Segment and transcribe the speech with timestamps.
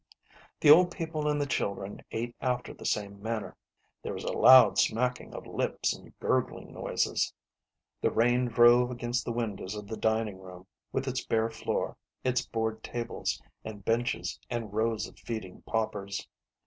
[0.61, 3.55] The old people and the children ate after the same man ner.
[4.01, 7.31] There was a loud smacking of lips and gurgling noises.
[8.01, 12.43] The rain drove against the windows of the dining room, with its bare floor, its
[12.43, 16.27] board tables and benches, and rows of feeding paupers.